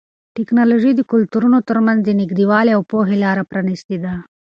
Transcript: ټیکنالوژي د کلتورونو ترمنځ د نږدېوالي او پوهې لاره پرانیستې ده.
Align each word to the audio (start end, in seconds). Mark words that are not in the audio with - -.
ټیکنالوژي 0.35 0.91
د 0.95 1.01
کلتورونو 1.11 1.57
ترمنځ 1.69 1.99
د 2.03 2.09
نږدېوالي 2.21 2.71
او 2.77 2.81
پوهې 2.91 3.15
لاره 3.23 3.43
پرانیستې 3.51 3.97
ده. 4.03 4.13